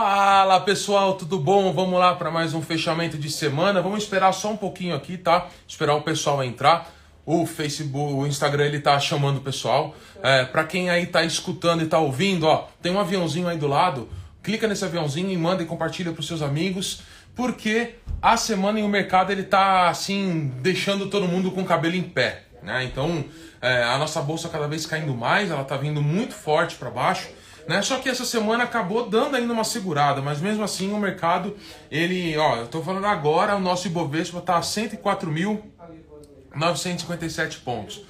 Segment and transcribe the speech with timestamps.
[0.00, 1.72] Fala pessoal, tudo bom?
[1.72, 3.82] Vamos lá para mais um fechamento de semana.
[3.82, 5.48] Vamos esperar só um pouquinho aqui, tá?
[5.66, 6.88] Esperar o pessoal entrar.
[7.26, 9.96] O Facebook, o Instagram, ele tá chamando o pessoal.
[10.22, 13.66] É, para quem aí tá escutando e tá ouvindo, ó, tem um aviãozinho aí do
[13.66, 14.08] lado.
[14.40, 17.02] Clica nesse aviãozinho e manda e compartilha para seus amigos,
[17.34, 21.96] porque a semana e o mercado ele tá assim deixando todo mundo com o cabelo
[21.96, 22.84] em pé, né?
[22.84, 23.24] Então
[23.60, 27.26] é, a nossa bolsa cada vez caindo mais, ela tá vindo muito forte para baixo.
[27.68, 27.82] Né?
[27.82, 31.54] Só que essa semana acabou dando ainda uma segurada, mas mesmo assim o mercado,
[31.90, 38.00] ele, ó, eu tô falando agora, o nosso Ibovespa tá a 104.957 pontos.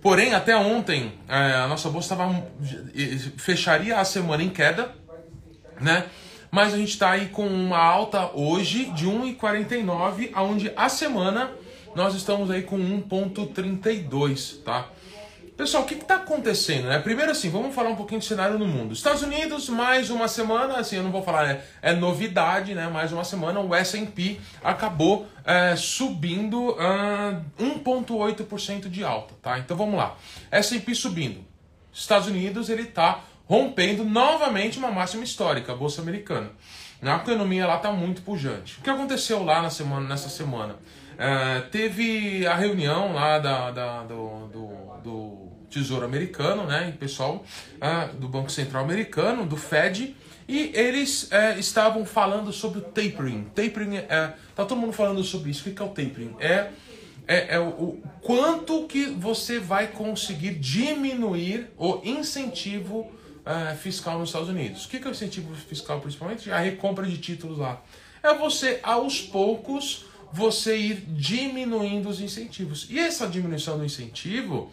[0.00, 2.46] Porém, até ontem, é, a nossa bolsa tava,
[3.36, 4.94] fecharia a semana em queda,
[5.80, 6.04] né?
[6.48, 11.50] Mas a gente está aí com uma alta hoje de 1,49, aonde a semana
[11.92, 14.88] nós estamos aí com 1,32, tá?
[15.58, 16.86] Pessoal, o que está acontecendo?
[16.86, 17.00] Né?
[17.00, 18.94] Primeiro assim, vamos falar um pouquinho do cenário no mundo.
[18.94, 22.86] Estados Unidos, mais uma semana, assim, eu não vou falar, é, é novidade, né?
[22.86, 29.58] Mais uma semana, o S&P acabou é, subindo uh, 1,8% de alta, tá?
[29.58, 30.16] Então vamos lá.
[30.48, 31.44] S&P subindo.
[31.92, 36.52] Estados Unidos, ele está rompendo novamente uma máxima histórica, a Bolsa Americana.
[37.02, 38.78] A economia lá está muito pujante.
[38.78, 40.74] O que aconteceu lá na semana, nessa semana?
[40.74, 44.68] Uh, teve a reunião lá da, da do, do,
[45.02, 47.44] do Tesouro Americano, né, pessoal
[47.76, 50.16] uh, do Banco Central Americano, do Fed,
[50.48, 53.44] e eles uh, estavam falando sobre o tapering.
[53.54, 55.68] Tapering, é, tá todo mundo falando sobre isso.
[55.68, 56.34] O que é o tapering?
[56.40, 56.70] É,
[57.26, 64.30] é, é o, o, quanto que você vai conseguir diminuir o incentivo uh, fiscal nos
[64.30, 64.86] Estados Unidos.
[64.86, 66.50] O que é o incentivo fiscal, principalmente?
[66.50, 67.82] A recompra de títulos lá.
[68.22, 72.86] É você, aos poucos, você ir diminuindo os incentivos.
[72.90, 74.72] E essa diminuição do incentivo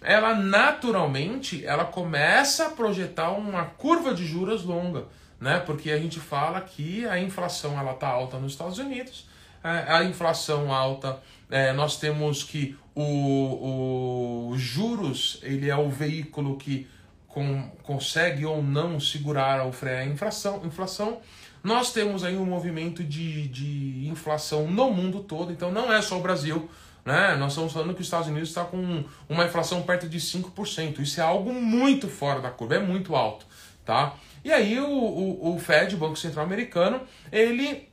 [0.00, 5.04] ela naturalmente ela começa a projetar uma curva de juros longa,
[5.40, 5.60] né?
[5.60, 9.26] Porque a gente fala que a inflação ela tá alta nos Estados Unidos,
[9.62, 16.56] é, a inflação alta, é, nós temos que o, o juros ele é o veículo
[16.56, 16.88] que
[17.30, 21.20] com, consegue ou não segurar ou frear a inflação, inflação.
[21.62, 26.18] Nós temos aí um movimento de, de inflação no mundo todo, então não é só
[26.18, 26.68] o Brasil.
[27.04, 27.36] Né?
[27.36, 31.00] Nós estamos falando que os Estados Unidos está com uma inflação perto de 5%.
[31.00, 33.46] Isso é algo muito fora da curva, é muito alto.
[33.84, 34.14] Tá?
[34.44, 37.00] E aí o, o, o Fed, o Banco Central Americano,
[37.32, 37.88] ele,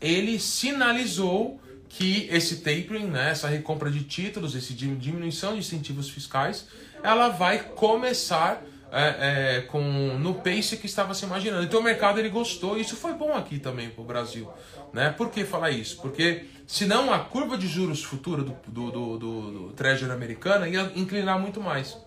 [0.00, 6.66] ele sinalizou que esse tapering, né, essa recompra de títulos, essa diminuição de incentivos fiscais,
[7.02, 8.62] ela vai começar
[8.96, 9.82] é, é, com
[10.18, 11.64] no pace que estava se imaginando.
[11.64, 14.50] Então o mercado ele gostou, isso foi bom aqui também para o Brasil.
[14.90, 15.10] Né?
[15.10, 16.00] Por que falar isso?
[16.00, 20.90] Porque senão a curva de juros futura do, do, do, do, do Treasury americana ia
[20.96, 21.98] inclinar muito mais.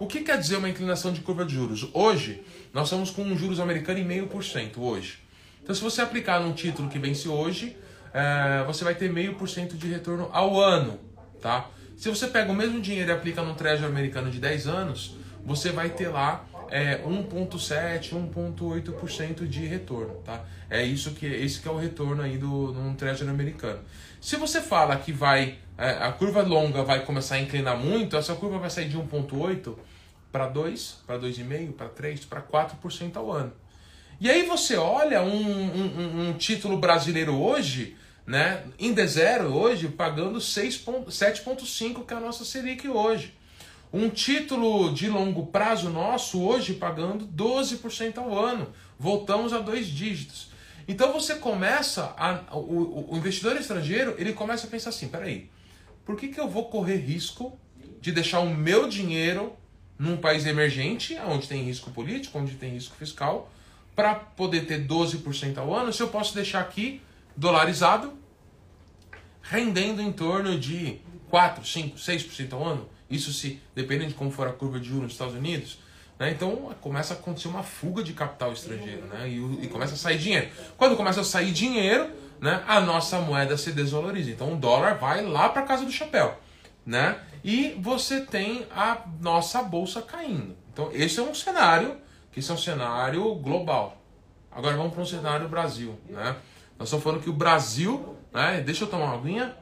[0.00, 1.88] O que quer dizer uma inclinação de curva de juros?
[1.94, 2.42] Hoje,
[2.72, 5.20] nós estamos com um juros americano em meio por cento hoje.
[5.62, 7.76] Então, se você aplicar num título que vence hoje,
[8.12, 10.98] é, você vai ter meio por cento de retorno ao ano,
[11.40, 11.70] tá?
[11.96, 15.70] Se você pega o mesmo dinheiro e aplica num Treasury americano de 10 anos, você
[15.70, 20.14] vai ter lá é, 1,7%, 1,8% de retorno.
[20.24, 20.44] Tá?
[20.70, 23.80] É isso que, esse que é o retorno aí do num Treasury americano.
[24.20, 28.34] Se você fala que vai é, a curva longa vai começar a inclinar muito, essa
[28.34, 29.74] curva vai sair de 1,8%
[30.30, 33.52] para 2%, para 2,5%, para 3%, para 4% ao ano.
[34.20, 40.38] E aí você olha um, um, um título brasileiro hoje, né, em D0 hoje, pagando
[40.38, 43.34] 7,5% que é a nossa Selic hoje.
[43.92, 48.72] Um título de longo prazo nosso hoje pagando 12% ao ano.
[48.98, 50.50] Voltamos a dois dígitos.
[50.88, 55.50] Então você começa, a, o, o, investidor estrangeiro, ele começa a pensar assim, peraí,
[56.04, 57.56] por que, que eu vou correr risco
[58.00, 59.52] de deixar o meu dinheiro
[59.98, 63.52] num país emergente, onde tem risco político, onde tem risco fiscal,
[63.94, 67.00] para poder ter 12% ao ano, se eu posso deixar aqui
[67.36, 68.14] dolarizado,
[69.42, 70.98] rendendo em torno de
[71.30, 72.88] 4, 5, 6% ao ano?
[73.12, 75.78] Isso se, dependendo de como for a curva de juros nos Estados Unidos,
[76.18, 76.30] né?
[76.30, 79.28] então começa a acontecer uma fuga de capital estrangeiro né?
[79.28, 80.48] e, e começa a sair dinheiro.
[80.78, 82.10] Quando começa a sair dinheiro,
[82.40, 84.30] né, a nossa moeda se desvaloriza.
[84.30, 86.40] Então o dólar vai lá para casa do chapéu.
[86.84, 87.20] Né?
[87.44, 90.56] E você tem a nossa bolsa caindo.
[90.72, 91.96] Então esse é um cenário,
[92.32, 94.02] que esse é um cenário global.
[94.50, 95.98] Agora vamos para um cenário Brasil.
[96.08, 96.34] Né?
[96.78, 99.54] Nós estamos falando que o Brasil, né, deixa eu tomar uma aguinha.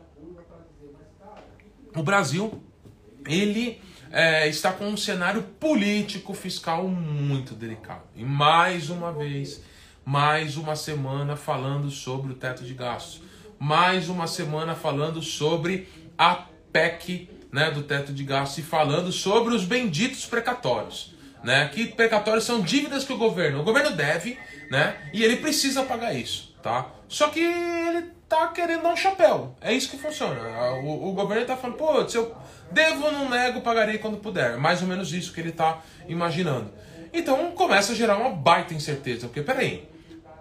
[1.96, 2.62] O Brasil
[3.26, 3.80] ele
[4.10, 8.02] é, está com um cenário político fiscal muito delicado.
[8.16, 9.62] E mais uma vez,
[10.04, 13.22] mais uma semana falando sobre o teto de gastos.
[13.58, 19.54] Mais uma semana falando sobre a PEC né, do teto de gastos e falando sobre
[19.54, 21.14] os benditos precatórios.
[21.42, 21.68] né?
[21.68, 24.38] Que precatórios são dívidas que o governo, o governo deve,
[24.70, 24.96] né?
[25.12, 26.86] E ele precisa pagar isso, tá?
[27.08, 29.54] Só que ele tá querendo dar um chapéu.
[29.60, 30.40] É isso que funciona.
[30.84, 32.34] O, o governo tá falando, pô, se eu
[32.70, 34.56] devo não nego, pagarei quando puder.
[34.56, 36.70] Mais ou menos isso que ele tá imaginando.
[37.12, 39.26] Então começa a gerar uma baita incerteza.
[39.26, 39.88] Porque, peraí,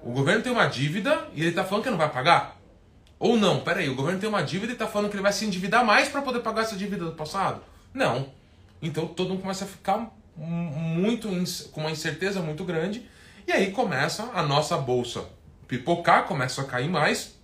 [0.04, 2.58] o governo tem uma dívida e ele tá falando que não vai pagar?
[3.18, 5.46] Ou não, peraí, o governo tem uma dívida e tá falando que ele vai se
[5.46, 7.62] endividar mais para poder pagar essa dívida do passado?
[7.94, 8.28] Não.
[8.82, 11.28] Então todo mundo começa a ficar muito
[11.72, 13.06] com uma incerteza muito grande
[13.46, 15.26] e aí começa a nossa bolsa
[15.70, 17.40] pipocar, começa a cair mais,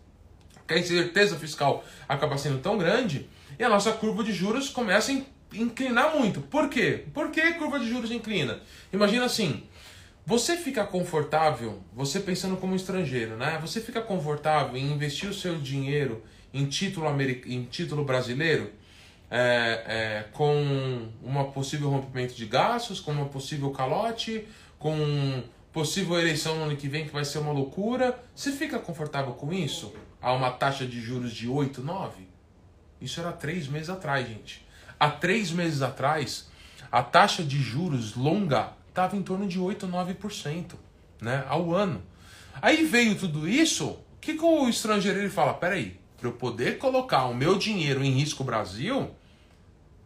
[0.68, 5.22] a incerteza fiscal acaba sendo tão grande e a nossa curva de juros começa a
[5.54, 6.42] inclinar muito.
[6.42, 7.06] Por quê?
[7.14, 8.60] Por que a curva de juros inclina?
[8.92, 9.64] Imagina assim,
[10.26, 13.58] você fica confortável, você pensando como estrangeiro, né?
[13.62, 16.22] Você fica confortável em investir o seu dinheiro
[16.54, 17.50] em título, americ...
[17.50, 18.72] em título brasileiro?
[19.30, 25.44] é, é, com uma possível rompimento de gastos, com uma possível calote, com
[25.76, 28.18] possível eleição no ano que vem que vai ser uma loucura.
[28.34, 29.94] Você fica confortável com isso?
[30.22, 32.26] Há uma taxa de juros de 8, 9?
[33.02, 34.66] Isso era três meses atrás, gente.
[34.98, 36.50] Há três meses atrás,
[36.90, 40.76] a taxa de juros longa estava em torno de 8, 9%
[41.20, 42.02] né, ao ano.
[42.62, 45.54] Aí veio tudo isso, o que, que o estrangeiro ele fala?
[45.54, 49.12] Peraí, para eu poder colocar o meu dinheiro em risco Brasil,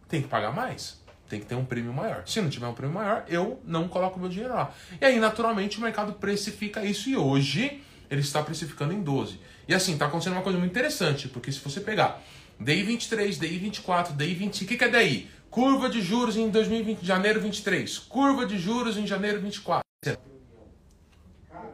[0.08, 0.99] tem que pagar mais.
[1.30, 2.24] Tem que ter um prêmio maior.
[2.26, 4.74] Se não tiver um prêmio maior, eu não coloco meu dinheiro lá.
[5.00, 9.40] E aí, naturalmente, o mercado precifica isso e hoje ele está precificando em 12.
[9.68, 12.20] E assim, está acontecendo uma coisa muito interessante, porque se você pegar
[12.60, 15.30] DI 23, DI 24, DI 25, o que, que é DI?
[15.52, 19.84] Curva de juros em 2020, janeiro 23, curva de juros em janeiro 24.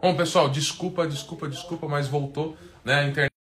[0.01, 3.31] Bom, pessoal, desculpa, desculpa, desculpa, mas voltou, né, a internet.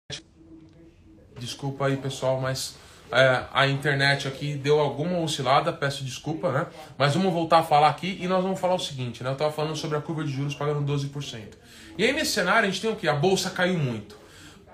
[1.39, 2.77] Desculpa aí, pessoal, mas
[3.15, 6.67] é, a internet aqui deu alguma oscilada, peço desculpa, né?
[6.99, 9.31] Mas vamos voltar a falar aqui e nós vamos falar o seguinte, né?
[9.31, 11.55] Eu estava falando sobre a curva de juros pagando 12%.
[11.97, 13.07] E aí nesse cenário a gente tem o que?
[13.07, 14.17] A bolsa caiu muito.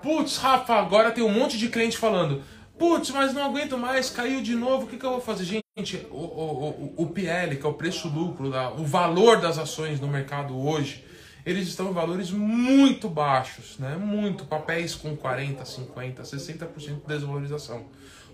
[0.01, 2.41] Putz, Rafa, agora tem um monte de cliente falando,
[2.79, 5.45] putz, mas não aguento mais, caiu de novo, o que, que eu vou fazer?
[5.77, 10.07] Gente, o, o, o, o PL, que é o preço-lucro, o valor das ações no
[10.07, 11.05] mercado hoje,
[11.45, 13.95] eles estão em valores muito baixos, né?
[13.95, 17.85] Muito, papéis com 40, 50, 60% de desvalorização.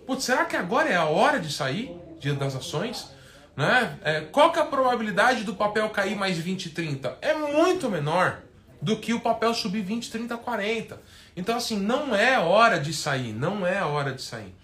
[0.07, 3.11] Putz, será que agora é a hora de sair de, das ações?
[3.57, 3.99] Né?
[4.01, 7.17] É, qual que é a probabilidade do papel cair mais 20, 30?
[7.21, 8.41] É muito menor
[8.81, 11.01] do que o papel subir 20, 30, 40.
[11.35, 14.55] Então, assim, não é hora de sair, não é hora de sair.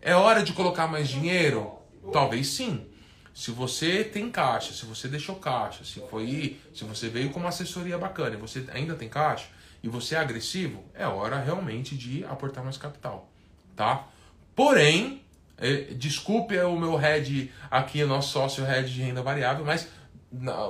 [0.00, 1.80] É hora de colocar mais dinheiro?
[2.12, 2.86] Talvez sim.
[3.34, 7.48] Se você tem caixa, se você deixou caixa, se foi, se você veio com uma
[7.48, 9.46] assessoria bacana e você ainda tem caixa
[9.82, 13.28] e você é agressivo, é hora realmente de aportar mais capital,
[13.74, 14.06] tá?
[14.54, 15.22] Porém,
[15.58, 19.88] é, desculpe o meu head aqui, o nosso sócio head de renda variável, mas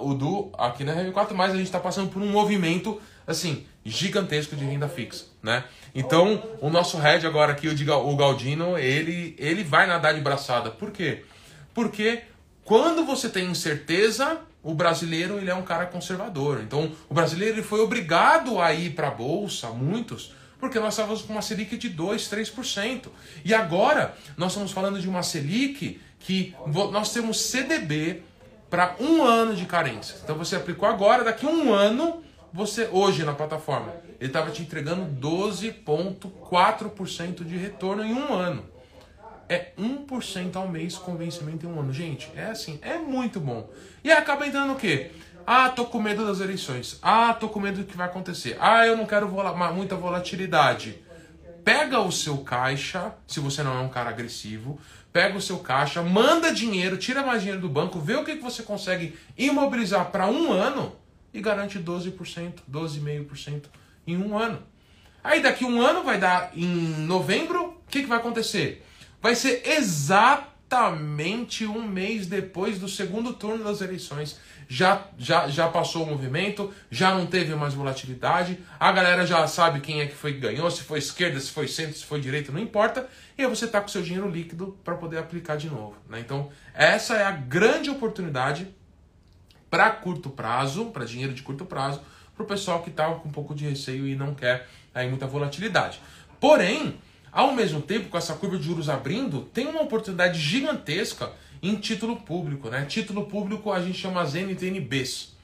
[0.00, 4.56] o do aqui na RV4, mas a gente está passando por um movimento assim gigantesco
[4.56, 5.64] de renda fixa, né?
[5.94, 10.70] Então, o nosso head agora aqui, o Galdino, ele ele vai nadar de braçada.
[10.70, 11.24] Por quê?
[11.74, 12.22] Porque
[12.64, 16.60] quando você tem incerteza, o brasileiro ele é um cara conservador.
[16.60, 21.20] Então, o brasileiro ele foi obrigado a ir para a bolsa, muitos, porque nós estávamos
[21.22, 23.08] com uma Selic de 2, 3%.
[23.44, 26.54] E agora nós estamos falando de uma Selic que
[26.92, 28.22] nós temos CDB
[28.70, 30.18] para um ano de carência.
[30.22, 34.62] Então você aplicou agora, daqui a um ano, você hoje na plataforma, ele estava te
[34.62, 38.64] entregando 12,4% de retorno em um ano.
[39.48, 41.92] É 1% ao mês com vencimento em um ano.
[41.92, 43.68] Gente, é assim, é muito bom.
[44.04, 45.10] E acaba entrando o quê?
[45.46, 46.98] Ah, tô com medo das eleições.
[47.02, 48.56] Ah, tô com medo do que vai acontecer.
[48.60, 49.28] Ah, eu não quero
[49.74, 51.02] muita volatilidade.
[51.64, 54.80] Pega o seu caixa, se você não é um cara agressivo,
[55.12, 58.42] pega o seu caixa, manda dinheiro, tira mais dinheiro do banco, vê o que, que
[58.42, 60.96] você consegue imobilizar para um ano
[61.32, 63.64] e garante 12%, 12,5%
[64.06, 64.62] em um ano.
[65.22, 68.84] Aí daqui um ano vai dar em novembro, o que, que vai acontecer?
[69.20, 69.62] Vai ser
[70.72, 76.72] exatamente um mês depois do segundo turno das eleições já, já, já passou o movimento,
[76.90, 80.70] já não teve mais volatilidade, a galera já sabe quem é que foi que ganhou,
[80.70, 83.82] se foi esquerda, se foi centro, se foi direita, não importa, e aí você está
[83.82, 85.96] com seu dinheiro líquido para poder aplicar de novo.
[86.08, 86.20] Né?
[86.20, 88.66] Então, essa é a grande oportunidade
[89.68, 92.00] para curto prazo, para dinheiro de curto prazo,
[92.34, 95.26] para o pessoal que está com um pouco de receio e não quer aí, muita
[95.26, 96.00] volatilidade.
[96.40, 96.98] Porém,
[97.32, 102.16] ao mesmo tempo, com essa curva de juros abrindo, tem uma oportunidade gigantesca em título
[102.16, 102.68] público.
[102.68, 102.84] Né?
[102.84, 105.34] Título público a gente chama as NTNBs.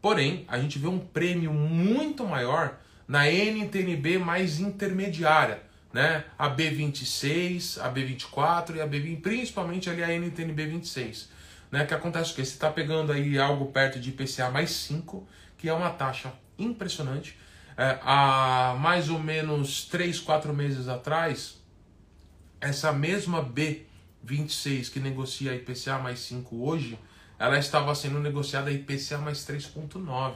[0.00, 5.60] Porém, a gente vê um prêmio muito maior na NTNB mais intermediária,
[5.92, 6.24] né?
[6.38, 11.28] A B26, a B24 e a B20, principalmente ali a NTNB 26.
[11.70, 11.84] né?
[11.84, 12.44] Que acontece o quê?
[12.44, 17.36] Você está pegando aí algo perto de IPCA mais 5, que é uma taxa impressionante.
[17.78, 21.62] É, há mais ou menos 3, 4 meses atrás,
[22.60, 26.98] essa mesma B26 que negocia IPCA mais 5 hoje,
[27.38, 30.34] ela estava sendo negociada IPCA mais 3,9.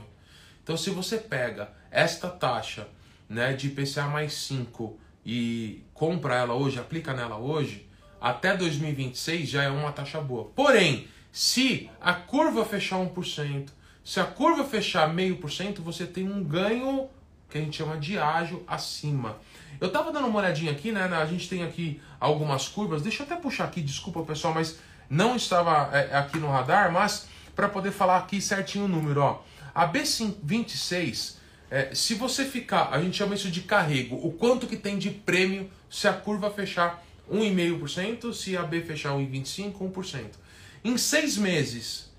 [0.63, 2.87] Então, se você pega esta taxa
[3.29, 4.97] né, de IPCA mais 5
[5.27, 7.89] e compra ela hoje, aplica nela hoje,
[8.21, 10.45] até 2026 já é uma taxa boa.
[10.55, 13.71] Porém, se a curva fechar 1%,
[14.05, 17.11] se a curva fechar 0,5%, você tem um ganho
[17.53, 19.37] que a gente chama de ágio acima.
[19.79, 21.05] Eu tava dando uma olhadinha aqui, né?
[21.05, 23.03] A gente tem aqui algumas curvas.
[23.03, 24.79] Deixa eu até puxar aqui, desculpa pessoal, mas
[25.09, 29.43] não estava é, aqui no radar, mas para poder falar aqui certinho o número, ó.
[29.75, 31.35] A B26,
[31.71, 35.11] é, se você ficar, a gente chama isso de carrego, o quanto que tem de
[35.11, 40.25] prêmio se a curva fechar 1,5%, se a B fechar 1,25%, 1%.
[40.85, 42.11] Em seis meses,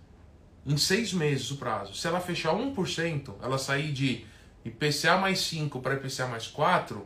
[0.66, 4.26] em seis meses o prazo, se ela fechar 1%, ela sair de
[4.66, 7.06] IPCA mais 5 para IPCA mais 4,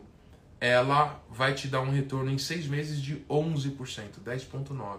[0.60, 4.98] ela vai te dar um retorno em seis meses de 11%, 10,9%.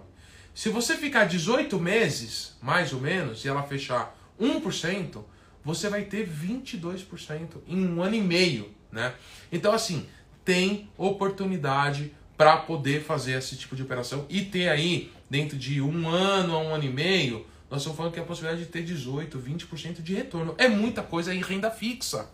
[0.53, 5.23] Se você ficar 18 meses, mais ou menos, e ela fechar 1%,
[5.63, 9.13] você vai ter 22% em um ano e meio, né?
[9.51, 10.05] Então, assim,
[10.43, 16.07] tem oportunidade para poder fazer esse tipo de operação e ter aí, dentro de um
[16.07, 18.83] ano a um ano e meio, nós estamos falando que é a possibilidade de ter
[18.83, 20.55] 18, 20% de retorno.
[20.57, 22.29] É muita coisa em renda fixa.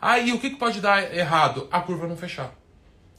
[0.00, 1.68] Aí o que, que pode dar errado?
[1.70, 2.54] A curva não fechar.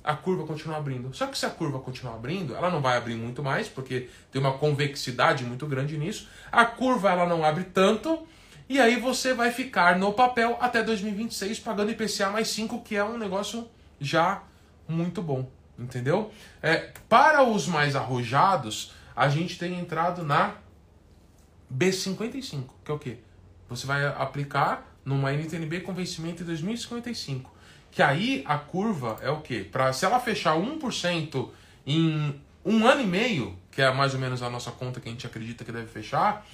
[0.04, 1.14] A curva continua abrindo.
[1.14, 4.42] Só que se a curva continuar abrindo, ela não vai abrir muito mais, porque tem
[4.42, 6.28] uma convexidade muito grande nisso.
[6.52, 8.28] A curva ela não abre tanto,
[8.68, 13.04] e aí você vai ficar no papel até 2026 pagando IPCA mais 5, que é
[13.04, 13.68] um negócio
[14.00, 14.44] já
[14.88, 16.32] muito bom, entendeu?
[16.62, 20.56] É, para os mais arrojados, a gente tem entrado na
[21.72, 23.20] B55, que é o quê?
[23.70, 27.52] Você vai aplicar numa NTNB com vencimento em 2055.
[27.90, 29.68] Que aí a curva é o quê?
[29.70, 31.50] Pra, se ela fechar 1%
[31.86, 35.12] em um ano e meio, que é mais ou menos a nossa conta que a
[35.12, 36.46] gente acredita que deve fechar,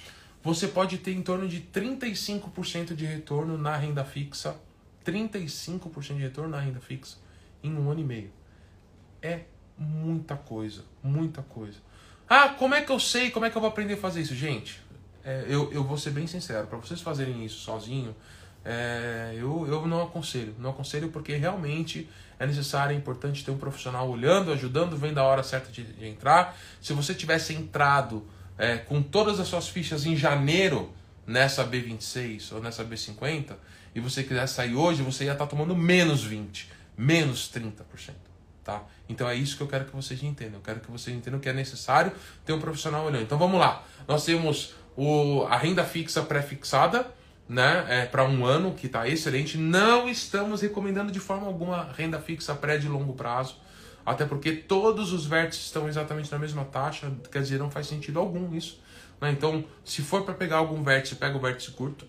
[0.42, 4.56] você pode ter em torno de 35% de retorno na renda fixa.
[5.04, 7.16] 35% de retorno na renda fixa
[7.62, 8.30] em um ano e meio.
[9.22, 9.42] É
[9.76, 11.78] muita coisa, muita coisa.
[12.28, 13.30] Ah, como é que eu sei?
[13.30, 14.34] Como é que eu vou aprender a fazer isso?
[14.34, 14.80] Gente,
[15.24, 18.14] é, eu, eu vou ser bem sincero, para vocês fazerem isso sozinho,
[18.64, 20.54] é, eu, eu não aconselho.
[20.58, 22.08] Não aconselho porque realmente
[22.38, 26.06] é necessário, é importante ter um profissional olhando, ajudando, vendo a hora certa de, de
[26.06, 26.56] entrar.
[26.80, 28.26] Se você tivesse entrado
[28.58, 30.92] é, com todas as suas fichas em janeiro
[31.26, 33.54] nessa B26 ou nessa B50
[33.94, 38.12] e você quisesse sair hoje, você ia estar tomando menos 20, menos 30%.
[38.62, 38.84] Tá?
[39.08, 40.56] Então é isso que eu quero que vocês entendam.
[40.56, 42.12] Eu quero que vocês entendam que é necessário
[42.44, 43.22] ter um profissional olhando.
[43.22, 43.82] Então vamos lá.
[44.06, 47.06] Nós temos o, a renda fixa pré-fixada,
[47.48, 49.56] né, é, para um ano, que está excelente.
[49.56, 53.56] Não estamos recomendando de forma alguma renda fixa pré de longo prazo,
[54.04, 58.18] até porque todos os vértices estão exatamente na mesma taxa, quer dizer, não faz sentido
[58.18, 58.82] algum isso.
[59.20, 59.30] Né?
[59.30, 62.04] Então, se for para pegar algum vértice, pega o vértice curto.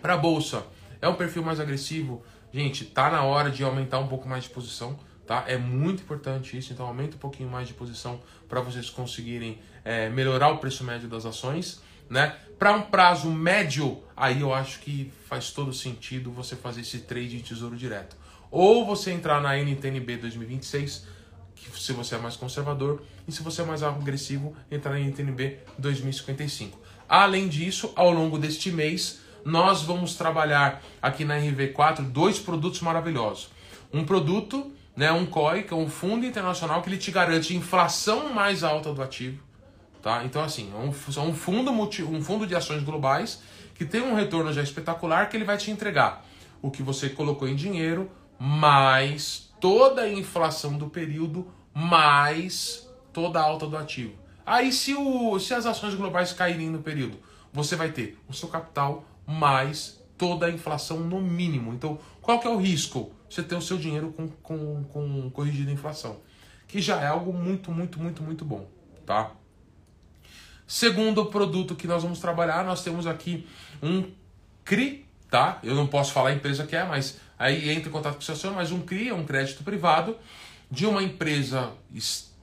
[0.00, 0.64] Para a bolsa,
[1.02, 2.22] é um perfil mais agressivo.
[2.50, 4.98] Gente, tá na hora de aumentar um pouco mais de posição.
[5.26, 5.44] Tá?
[5.46, 10.08] É muito importante isso, então aumenta um pouquinho mais de posição para vocês conseguirem é,
[10.10, 11.80] melhorar o preço médio das ações.
[12.10, 12.36] Né?
[12.58, 17.38] Para um prazo médio, aí eu acho que faz todo sentido você fazer esse trade
[17.38, 18.16] de tesouro direto.
[18.50, 21.06] Ou você entrar na NTNB 2026,
[21.54, 25.58] que se você é mais conservador, e se você é mais agressivo, entrar na NTNB
[25.78, 26.78] 2055.
[27.08, 33.50] Além disso, ao longo deste mês, nós vamos trabalhar aqui na RV4 dois produtos maravilhosos.
[33.92, 38.32] Um produto, né, um COI, que é um fundo internacional que ele te garante inflação
[38.32, 39.42] mais alta do ativo
[40.04, 40.22] Tá?
[40.22, 40.90] Então, assim, é um,
[41.28, 43.40] um, fundo multi, um fundo de ações globais
[43.74, 46.26] que tem um retorno já espetacular que ele vai te entregar
[46.60, 53.42] o que você colocou em dinheiro, mais toda a inflação do período, mais toda a
[53.42, 54.12] alta do ativo.
[54.44, 57.18] Aí, se, o, se as ações globais caírem no período,
[57.50, 61.72] você vai ter o seu capital mais toda a inflação no mínimo.
[61.72, 63.12] Então, qual que é o risco?
[63.28, 66.20] Você ter o seu dinheiro com, com, com corrigida inflação.
[66.66, 68.66] Que já é algo muito, muito, muito, muito bom,
[69.04, 69.30] tá?
[70.66, 73.46] Segundo produto que nós vamos trabalhar, nós temos aqui
[73.82, 74.10] um
[74.64, 75.58] CRI, tá?
[75.62, 78.24] Eu não posso falar a empresa que é, mas aí entra em contato com o
[78.24, 80.16] seu senhor, mas um CRI é um crédito privado
[80.70, 81.72] de uma empresa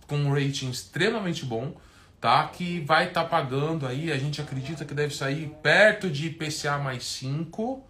[0.05, 1.73] com um rating extremamente bom,
[2.19, 2.47] tá?
[2.49, 6.77] Que vai estar tá pagando aí, a gente acredita que deve sair perto de IPCA
[6.77, 7.83] mais 5,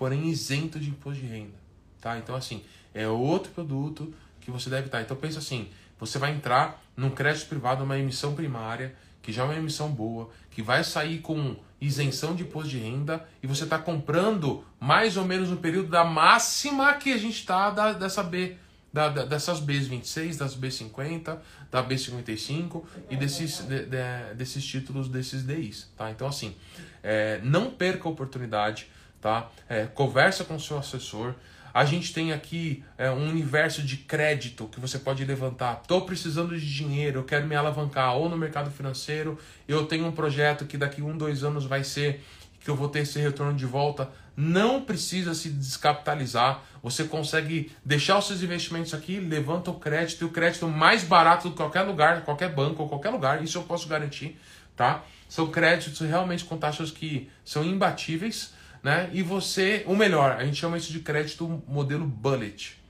[0.00, 1.58] porém isento de imposto de renda,
[2.00, 2.16] tá?
[2.16, 2.64] Então assim,
[2.94, 5.02] é outro produto que você deve estar.
[5.02, 9.44] Então pensa assim, você vai entrar num crédito privado, uma emissão primária que já é
[9.44, 13.78] uma emissão boa, que vai sair com isenção de imposto de renda e você está
[13.78, 18.56] comprando mais ou menos no período da máxima que a gente está dessa B,
[18.90, 21.38] da, da, dessas Bs 26, das B50,
[21.70, 26.10] da B55 e desses, de, de, desses títulos desses DIs, tá?
[26.10, 26.56] Então assim,
[27.02, 28.88] é, não perca a oportunidade,
[29.20, 29.50] tá?
[29.68, 31.34] É, conversa com seu assessor,
[31.72, 35.80] a gente tem aqui é, um universo de crédito que você pode levantar.
[35.82, 39.38] Estou precisando de dinheiro, eu quero me alavancar ou no mercado financeiro.
[39.68, 42.24] Eu tenho um projeto que daqui um, dois anos vai ser
[42.58, 44.10] que eu vou ter esse retorno de volta.
[44.36, 46.62] Não precisa se descapitalizar.
[46.82, 51.50] Você consegue deixar os seus investimentos aqui, levanta o crédito e o crédito mais barato
[51.50, 53.42] de qualquer lugar, qualquer banco qualquer lugar.
[53.44, 54.36] Isso eu posso garantir,
[54.76, 55.04] tá?
[55.28, 59.10] São créditos realmente com taxas que são imbatíveis né?
[59.12, 62.80] E você, o melhor, a gente chama isso de crédito modelo bullet,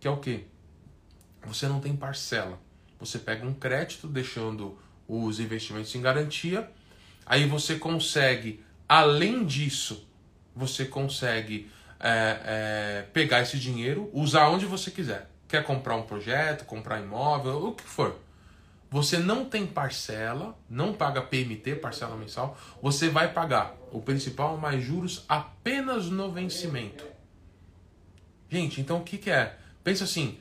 [0.00, 0.44] que é o quê?
[1.44, 2.58] Você não tem parcela.
[2.98, 6.70] Você pega um crédito deixando os investimentos em garantia,
[7.24, 10.08] aí você consegue, além disso,
[10.54, 15.30] você consegue é, é, pegar esse dinheiro, usar onde você quiser.
[15.46, 18.18] Quer comprar um projeto, comprar imóvel, o que for.
[18.90, 24.82] Você não tem parcela, não paga PMT, parcela mensal, você vai pagar o principal mais
[24.82, 27.04] juros apenas no vencimento.
[28.48, 29.56] Gente, então o que, que é?
[29.82, 30.38] Pensa assim,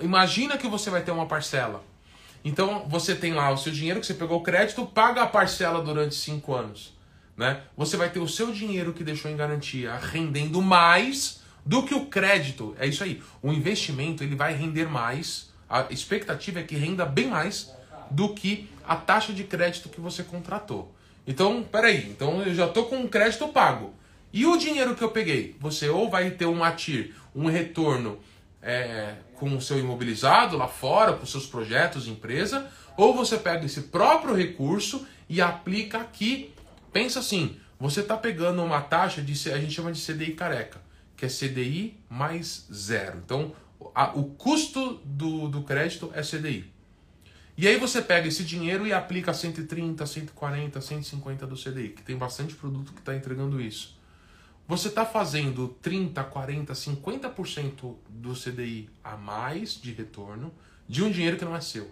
[0.00, 1.84] imagina que você vai ter uma parcela.
[2.44, 5.80] Então você tem lá o seu dinheiro que você pegou o crédito, paga a parcela
[5.80, 6.92] durante cinco anos.
[7.36, 7.62] Né?
[7.76, 12.06] Você vai ter o seu dinheiro que deixou em garantia rendendo mais do que o
[12.06, 12.76] crédito.
[12.78, 13.22] É isso aí.
[13.40, 15.52] O investimento ele vai render mais.
[15.68, 17.72] A expectativa é que renda bem mais
[18.10, 20.94] do que a taxa de crédito que você contratou.
[21.26, 23.94] Então, peraí, então eu já estou com um crédito pago.
[24.32, 25.56] E o dinheiro que eu peguei?
[25.60, 28.18] Você ou vai ter um ATIR, um retorno
[28.60, 33.82] é, com o seu imobilizado lá fora, os seus projetos, empresa, ou você pega esse
[33.82, 36.52] próprio recurso e aplica aqui.
[36.92, 40.80] Pensa assim, você está pegando uma taxa de, a gente chama de CDI careca,
[41.16, 43.20] que é CDI mais zero.
[43.24, 43.52] Então,
[43.94, 46.73] a, o custo do, do crédito é CDI.
[47.56, 52.16] E aí você pega esse dinheiro e aplica 130, 140, 150 do CDI, que tem
[52.16, 53.96] bastante produto que está entregando isso.
[54.66, 60.52] Você está fazendo 30, 40, 50% do CDI a mais de retorno
[60.88, 61.90] de um dinheiro que não é seu.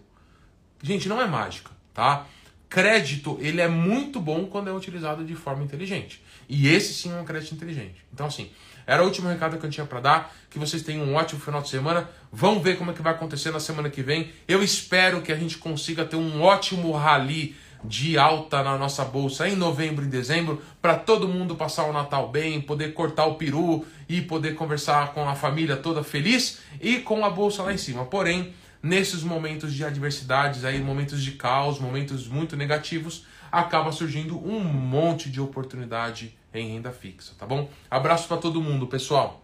[0.83, 2.27] Gente, não é mágica, tá?
[2.68, 6.25] Crédito, ele é muito bom quando é utilizado de forma inteligente.
[6.48, 8.05] E esse sim é um crédito inteligente.
[8.12, 8.51] Então, assim,
[8.92, 10.35] era o último recado que eu tinha para dar.
[10.50, 12.11] Que vocês tenham um ótimo final de semana.
[12.31, 14.31] Vamos ver como é que vai acontecer na semana que vem.
[14.46, 19.48] Eu espero que a gente consiga ter um ótimo rally de alta na nossa bolsa
[19.48, 23.85] em novembro e dezembro, para todo mundo passar o Natal bem, poder cortar o peru
[24.07, 28.05] e poder conversar com a família toda feliz e com a bolsa lá em cima.
[28.05, 28.52] Porém,
[28.83, 35.31] nesses momentos de adversidades, aí, momentos de caos, momentos muito negativos, acaba surgindo um monte
[35.31, 37.68] de oportunidade em renda fixa, tá bom?
[37.90, 39.41] Abraço para todo mundo, pessoal.